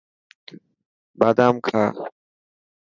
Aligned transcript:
بادام 1.19 1.55
کا. 1.65 1.83